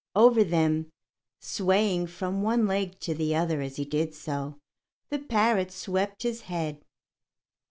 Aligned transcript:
Over 0.15 0.43
them, 0.43 0.89
swaying 1.41 2.07
from 2.07 2.41
one 2.41 2.65
leg 2.65 2.99
to 3.01 3.13
the 3.13 3.35
other 3.35 3.61
as 3.61 3.75
he 3.75 3.85
did 3.85 4.15
so, 4.15 4.57
the 5.09 5.19
parrot 5.19 5.71
swept 5.71 6.23
his 6.23 6.41
head. 6.41 6.83